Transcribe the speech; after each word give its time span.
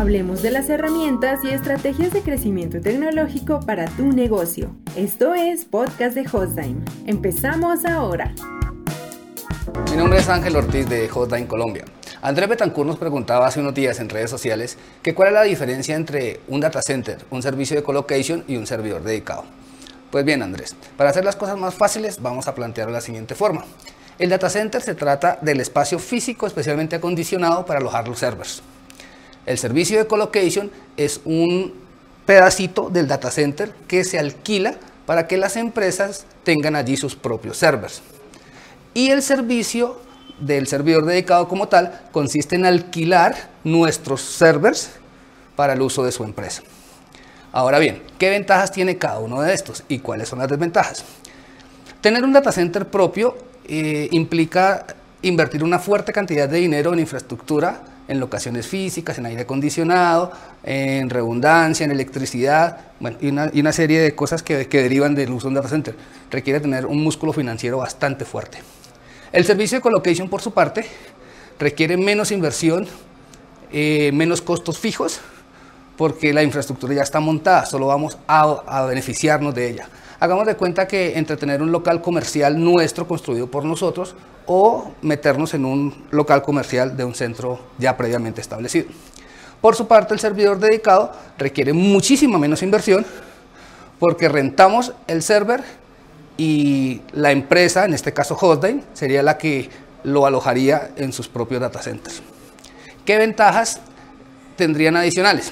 Hablemos 0.00 0.40
de 0.40 0.50
las 0.50 0.70
herramientas 0.70 1.40
y 1.44 1.50
estrategias 1.50 2.10
de 2.10 2.22
crecimiento 2.22 2.80
tecnológico 2.80 3.60
para 3.60 3.84
tu 3.84 4.06
negocio. 4.06 4.74
Esto 4.96 5.34
es 5.34 5.66
Podcast 5.66 6.14
de 6.14 6.22
Hostime. 6.22 6.80
Empezamos 7.04 7.84
ahora. 7.84 8.34
Mi 9.90 9.98
nombre 9.98 10.20
es 10.20 10.28
Ángel 10.30 10.56
Ortiz 10.56 10.88
de 10.88 11.06
Hotline 11.06 11.46
Colombia. 11.46 11.84
Andrés 12.22 12.48
Betancourt 12.48 12.86
nos 12.86 12.96
preguntaba 12.96 13.46
hace 13.46 13.60
unos 13.60 13.74
días 13.74 14.00
en 14.00 14.08
redes 14.08 14.30
sociales 14.30 14.78
que 15.02 15.14
cuál 15.14 15.28
es 15.28 15.34
la 15.34 15.42
diferencia 15.42 15.96
entre 15.96 16.40
un 16.48 16.60
data 16.60 16.80
center, 16.80 17.18
un 17.28 17.42
servicio 17.42 17.76
de 17.76 17.82
colocation 17.82 18.42
y 18.48 18.56
un 18.56 18.66
servidor 18.66 19.02
dedicado. 19.02 19.44
Pues 20.10 20.24
bien, 20.24 20.40
Andrés, 20.40 20.76
para 20.96 21.10
hacer 21.10 21.26
las 21.26 21.36
cosas 21.36 21.58
más 21.58 21.74
fáciles 21.74 22.22
vamos 22.22 22.48
a 22.48 22.54
plantearlo 22.54 22.92
de 22.92 23.00
la 23.00 23.02
siguiente 23.02 23.34
forma. 23.34 23.66
El 24.18 24.30
data 24.30 24.48
center 24.48 24.80
se 24.80 24.94
trata 24.94 25.38
del 25.42 25.60
espacio 25.60 25.98
físico 25.98 26.46
especialmente 26.46 26.96
acondicionado 26.96 27.66
para 27.66 27.80
alojar 27.80 28.08
los 28.08 28.18
servers. 28.18 28.62
El 29.46 29.58
servicio 29.58 29.98
de 29.98 30.06
colocation 30.06 30.70
es 30.96 31.20
un 31.24 31.72
pedacito 32.26 32.90
del 32.90 33.08
data 33.08 33.30
center 33.30 33.72
que 33.88 34.04
se 34.04 34.18
alquila 34.18 34.74
para 35.06 35.26
que 35.26 35.36
las 35.36 35.56
empresas 35.56 36.26
tengan 36.44 36.76
allí 36.76 36.96
sus 36.96 37.16
propios 37.16 37.56
servers. 37.56 38.02
Y 38.94 39.10
el 39.10 39.22
servicio 39.22 39.98
del 40.40 40.66
servidor 40.66 41.04
dedicado 41.04 41.48
como 41.48 41.68
tal 41.68 42.00
consiste 42.12 42.56
en 42.56 42.64
alquilar 42.64 43.50
nuestros 43.64 44.22
servers 44.22 44.90
para 45.56 45.74
el 45.74 45.82
uso 45.82 46.04
de 46.04 46.12
su 46.12 46.24
empresa. 46.24 46.62
Ahora 47.52 47.78
bien, 47.78 48.02
¿qué 48.18 48.30
ventajas 48.30 48.70
tiene 48.70 48.96
cada 48.96 49.18
uno 49.18 49.40
de 49.42 49.52
estos 49.52 49.82
y 49.88 49.98
cuáles 49.98 50.28
son 50.28 50.38
las 50.38 50.48
desventajas? 50.48 51.04
Tener 52.00 52.24
un 52.24 52.32
data 52.32 52.52
center 52.52 52.88
propio 52.88 53.36
eh, 53.66 54.08
implica 54.12 54.86
invertir 55.22 55.62
una 55.62 55.78
fuerte 55.78 56.12
cantidad 56.12 56.48
de 56.48 56.58
dinero 56.58 56.92
en 56.92 57.00
infraestructura, 57.00 57.82
en 58.10 58.18
locaciones 58.18 58.66
físicas, 58.66 59.18
en 59.18 59.26
aire 59.26 59.42
acondicionado, 59.42 60.32
en 60.64 61.08
redundancia, 61.08 61.84
en 61.84 61.92
electricidad, 61.92 62.78
bueno, 62.98 63.16
y, 63.20 63.28
una, 63.28 63.72
serie 63.72 64.00
de 64.00 64.16
cosas 64.16 64.42
que, 64.42 64.66
derivan 64.66 65.14
del 65.14 65.30
uso 65.30 65.48
de 65.48 65.60
un 65.60 65.68
center. 65.68 65.94
Requiere 66.28 66.58
tener 66.58 66.86
un 66.86 67.04
músculo 67.04 67.32
financiero 67.32 67.78
bastante 67.78 68.24
fuerte. 68.24 68.58
El 69.30 69.44
servicio 69.44 69.78
de 69.78 69.82
colocation, 69.82 70.28
por 70.28 70.42
su 70.42 70.52
parte, 70.52 70.84
requiere 71.60 71.96
menos 71.96 72.32
inversión, 72.32 72.88
eh, 73.72 74.10
menos 74.12 74.42
costos 74.42 74.80
fijos, 74.80 75.20
porque 75.96 76.32
la 76.32 76.42
infraestructura 76.42 76.94
ya 76.94 77.02
está 77.02 77.20
montada, 77.20 77.64
solo 77.64 77.86
vamos 77.86 78.18
a 78.26 78.86
beneficiarnos 78.86 79.54
de 79.54 79.70
ella. 79.70 79.88
Hagamos 80.20 80.46
de 80.46 80.54
cuenta 80.54 80.86
que 80.86 81.16
entre 81.18 81.38
tener 81.38 81.62
un 81.62 81.72
local 81.72 82.02
comercial 82.02 82.62
nuestro 82.62 83.08
construido 83.08 83.50
por 83.50 83.64
nosotros 83.64 84.14
o 84.44 84.92
meternos 85.00 85.54
en 85.54 85.64
un 85.64 86.06
local 86.10 86.42
comercial 86.42 86.94
de 86.94 87.04
un 87.04 87.14
centro 87.14 87.58
ya 87.78 87.96
previamente 87.96 88.42
establecido. 88.42 88.88
Por 89.62 89.76
su 89.76 89.88
parte, 89.88 90.12
el 90.12 90.20
servidor 90.20 90.58
dedicado 90.58 91.10
requiere 91.38 91.72
muchísima 91.72 92.38
menos 92.38 92.62
inversión 92.62 93.06
porque 93.98 94.28
rentamos 94.28 94.92
el 95.06 95.22
server 95.22 95.62
y 96.36 97.00
la 97.12 97.32
empresa, 97.32 97.86
en 97.86 97.94
este 97.94 98.12
caso 98.12 98.36
Hostline, 98.38 98.84
sería 98.92 99.22
la 99.22 99.38
que 99.38 99.70
lo 100.04 100.26
alojaría 100.26 100.90
en 100.96 101.14
sus 101.14 101.28
propios 101.28 101.62
data 101.62 101.80
centers. 101.80 102.22
¿Qué 103.06 103.16
ventajas 103.16 103.80
tendrían 104.56 104.96
adicionales? 104.96 105.50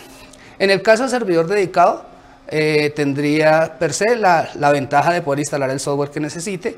En 0.58 0.68
el 0.68 0.82
caso 0.82 1.04
del 1.04 1.10
servidor 1.10 1.46
dedicado, 1.46 2.04
eh, 2.50 2.92
tendría 2.96 3.76
per 3.78 3.92
se 3.92 4.16
la, 4.16 4.48
ventaja 4.72 5.12
de 5.12 5.20
poder 5.20 5.40
instalar 5.40 5.68
el 5.70 5.80
software 5.80 6.10
que 6.10 6.18
necesite, 6.20 6.76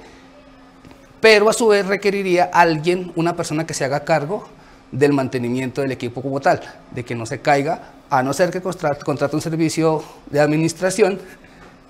pero 1.20 1.48
a 1.48 1.52
su 1.52 1.68
vez 1.68 1.86
requeriría 1.86 2.50
alguien, 2.52 3.12
una 3.14 3.36
persona 3.36 3.64
que 3.66 3.74
se 3.74 3.84
haga 3.84 4.04
cargo 4.04 4.48
del 4.90 5.12
mantenimiento 5.12 5.82
del 5.82 5.92
equipo 5.92 6.22
como 6.22 6.40
tal, 6.40 6.60
de 6.90 7.04
que 7.04 7.14
no 7.14 7.24
se 7.24 7.40
caiga, 7.40 7.92
a 8.10 8.22
no 8.22 8.32
ser 8.32 8.50
que 8.50 8.60
contrate 8.60 9.36
un 9.36 9.42
servicio 9.42 10.02
de 10.28 10.40
administración 10.40 11.20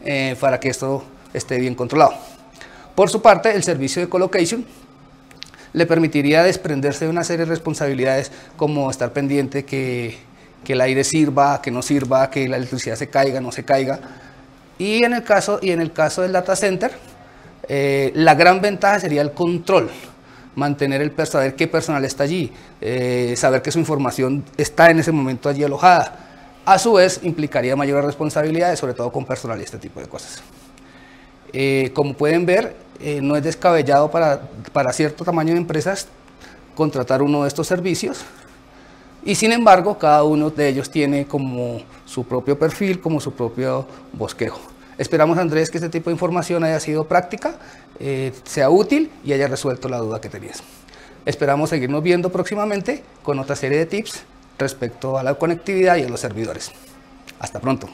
eh, 0.04 0.36
para 0.38 0.60
que 0.60 0.68
esto 0.68 1.02
esté 1.32 1.58
bien 1.58 1.74
controlado. 1.74 2.12
Por 2.94 3.08
su 3.08 3.22
parte, 3.22 3.54
el 3.54 3.62
servicio 3.62 4.02
de 4.02 4.10
colocation 4.10 4.66
le 5.72 5.86
permitiría 5.86 6.42
desprenderse 6.42 7.06
de 7.06 7.10
una 7.10 7.24
serie 7.24 7.46
de 7.46 7.50
responsabilidades 7.50 8.30
como 8.56 8.90
estar 8.90 9.12
pendiente 9.12 9.64
que 9.64 10.18
que 10.64 10.74
el 10.74 10.80
aire 10.80 11.04
sirva, 11.04 11.60
que 11.62 11.70
no 11.70 11.82
sirva, 11.82 12.30
que 12.30 12.48
la 12.48 12.56
electricidad 12.56 12.96
se 12.96 13.08
caiga, 13.08 13.40
no 13.40 13.52
se 13.52 13.64
caiga. 13.64 13.98
Y 14.78 15.04
en 15.04 15.14
el 15.14 15.22
caso, 15.22 15.58
y 15.62 15.70
en 15.70 15.80
el 15.80 15.92
caso 15.92 16.22
del 16.22 16.32
data 16.32 16.56
center, 16.56 16.92
eh, 17.68 18.12
la 18.14 18.34
gran 18.34 18.60
ventaja 18.60 19.00
sería 19.00 19.22
el 19.22 19.32
control, 19.32 19.90
mantener 20.54 21.02
el 21.02 21.26
saber 21.26 21.54
qué 21.54 21.68
personal 21.68 22.04
está 22.04 22.24
allí, 22.24 22.52
eh, 22.80 23.34
saber 23.36 23.62
que 23.62 23.70
su 23.70 23.78
información 23.78 24.44
está 24.56 24.90
en 24.90 24.98
ese 24.98 25.12
momento 25.12 25.48
allí 25.48 25.64
alojada. 25.64 26.26
A 26.64 26.78
su 26.78 26.94
vez, 26.94 27.20
implicaría 27.22 27.74
mayores 27.74 28.04
responsabilidades, 28.04 28.78
sobre 28.78 28.94
todo 28.94 29.10
con 29.10 29.24
personal 29.24 29.58
y 29.60 29.64
este 29.64 29.78
tipo 29.78 30.00
de 30.00 30.06
cosas. 30.06 30.42
Eh, 31.52 31.90
como 31.94 32.14
pueden 32.14 32.46
ver, 32.46 32.76
no 33.22 33.34
es 33.34 33.42
descabellado 33.42 34.10
para, 34.10 34.42
para 34.74 34.92
cierto 34.92 35.24
tamaño 35.24 35.54
de 35.54 35.58
empresas 35.58 36.06
contratar 36.74 37.22
uno 37.22 37.42
de 37.42 37.48
estos 37.48 37.66
servicios 37.66 38.24
y 39.24 39.34
sin 39.34 39.52
embargo, 39.52 39.98
cada 39.98 40.24
uno 40.24 40.50
de 40.50 40.68
ellos 40.68 40.90
tiene 40.90 41.26
como 41.26 41.82
su 42.06 42.24
propio 42.24 42.58
perfil, 42.58 43.00
como 43.00 43.20
su 43.20 43.32
propio 43.32 43.86
bosquejo. 44.12 44.60
Esperamos, 44.96 45.38
Andrés, 45.38 45.70
que 45.70 45.78
este 45.78 45.88
tipo 45.88 46.10
de 46.10 46.14
información 46.14 46.64
haya 46.64 46.80
sido 46.80 47.04
práctica, 47.04 47.54
eh, 47.98 48.32
sea 48.44 48.70
útil 48.70 49.10
y 49.24 49.32
haya 49.32 49.46
resuelto 49.48 49.88
la 49.88 49.98
duda 49.98 50.20
que 50.20 50.28
tenías. 50.28 50.62
Esperamos 51.26 51.70
seguirnos 51.70 52.02
viendo 52.02 52.30
próximamente 52.30 53.02
con 53.22 53.38
otra 53.38 53.56
serie 53.56 53.78
de 53.78 53.86
tips 53.86 54.22
respecto 54.58 55.18
a 55.18 55.22
la 55.22 55.34
conectividad 55.34 55.96
y 55.96 56.02
a 56.02 56.08
los 56.08 56.20
servidores. 56.20 56.70
Hasta 57.38 57.60
pronto. 57.60 57.88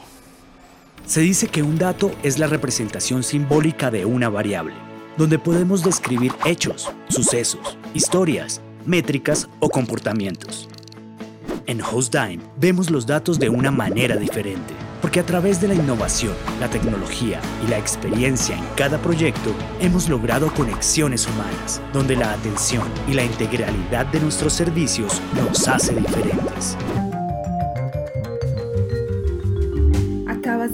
Se 1.05 1.21
dice 1.21 1.47
que 1.47 1.63
un 1.63 1.77
dato 1.77 2.11
es 2.23 2.39
la 2.39 2.47
representación 2.47 3.23
simbólica 3.23 3.91
de 3.91 4.05
una 4.05 4.27
variable, 4.27 4.73
donde 5.17 5.39
podemos 5.39 5.83
describir 5.83 6.33
hechos, 6.45 6.91
sucesos, 7.07 7.77
historias, 7.93 8.59
métricas 8.85 9.47
o 9.59 9.69
comportamientos. 9.69 10.67
En 11.67 11.81
HostDime 11.81 12.41
vemos 12.55 12.89
los 12.89 13.05
datos 13.05 13.39
de 13.39 13.49
una 13.49 13.71
manera 13.71 14.15
diferente, 14.15 14.73
porque 15.01 15.19
a 15.19 15.25
través 15.25 15.59
de 15.59 15.67
la 15.67 15.73
innovación, 15.73 16.33
la 16.61 16.69
tecnología 16.69 17.41
y 17.65 17.69
la 17.69 17.77
experiencia 17.77 18.55
en 18.55 18.63
cada 18.77 18.97
proyecto 18.99 19.53
hemos 19.81 20.07
logrado 20.07 20.49
conexiones 20.53 21.27
humanas, 21.27 21.81
donde 21.91 22.15
la 22.15 22.31
atención 22.31 22.87
y 23.09 23.15
la 23.15 23.25
integralidad 23.25 24.05
de 24.05 24.21
nuestros 24.21 24.53
servicios 24.53 25.21
nos 25.35 25.67
hace 25.67 25.93
diferentes. 25.93 26.77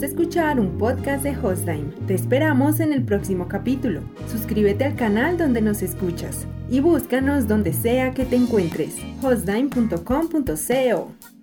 De 0.00 0.06
escuchar 0.06 0.58
un 0.58 0.76
podcast 0.76 1.22
de 1.22 1.38
Hostime. 1.38 1.92
Te 2.08 2.14
esperamos 2.14 2.80
en 2.80 2.92
el 2.92 3.04
próximo 3.04 3.46
capítulo. 3.46 4.00
Suscríbete 4.28 4.84
al 4.84 4.96
canal 4.96 5.38
donde 5.38 5.60
nos 5.60 5.82
escuchas 5.82 6.48
y 6.68 6.80
búscanos 6.80 7.46
donde 7.46 7.72
sea 7.72 8.12
que 8.12 8.24
te 8.24 8.34
encuentres. 8.34 8.96
hostdime.com.co 9.22 11.33